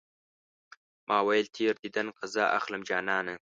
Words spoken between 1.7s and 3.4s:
ديدن قضا اخلم جانانه